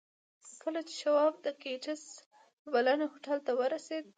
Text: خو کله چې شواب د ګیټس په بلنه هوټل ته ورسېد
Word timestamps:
خو 0.45 0.51
کله 0.63 0.79
چې 0.87 0.93
شواب 1.01 1.33
د 1.45 1.47
ګیټس 1.61 2.03
په 2.61 2.67
بلنه 2.75 3.05
هوټل 3.11 3.37
ته 3.45 3.51
ورسېد 3.59 4.05